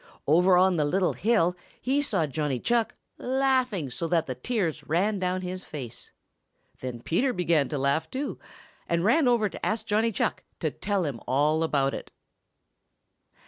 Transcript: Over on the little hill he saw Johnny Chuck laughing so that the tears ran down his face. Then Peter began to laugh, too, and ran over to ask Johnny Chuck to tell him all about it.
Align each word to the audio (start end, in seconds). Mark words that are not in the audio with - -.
Over 0.25 0.57
on 0.57 0.77
the 0.77 0.83
little 0.83 1.13
hill 1.13 1.55
he 1.79 2.01
saw 2.01 2.25
Johnny 2.25 2.59
Chuck 2.59 2.95
laughing 3.19 3.91
so 3.91 4.07
that 4.07 4.25
the 4.25 4.33
tears 4.33 4.83
ran 4.85 5.19
down 5.19 5.41
his 5.43 5.63
face. 5.63 6.09
Then 6.79 7.01
Peter 7.01 7.33
began 7.33 7.69
to 7.69 7.77
laugh, 7.77 8.09
too, 8.09 8.39
and 8.89 9.03
ran 9.05 9.27
over 9.27 9.47
to 9.47 9.63
ask 9.63 9.85
Johnny 9.85 10.11
Chuck 10.11 10.41
to 10.59 10.71
tell 10.71 11.05
him 11.05 11.19
all 11.27 11.61
about 11.61 11.93
it. 11.93 12.09